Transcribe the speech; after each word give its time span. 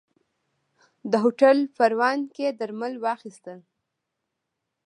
ده 1.09 1.17
هوټل 1.23 1.57
پروان 1.77 2.19
کې 2.35 2.47
درمل 2.59 2.93
واخيستل. 3.05 3.59